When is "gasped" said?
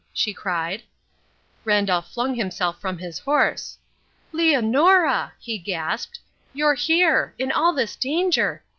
5.59-6.19